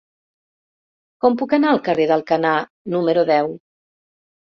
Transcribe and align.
Com 1.25 1.35
puc 1.41 1.53
anar 1.57 1.69
al 1.73 1.81
carrer 1.87 2.07
d'Alcanar 2.13 2.53
número 2.95 3.27
deu? 3.29 3.53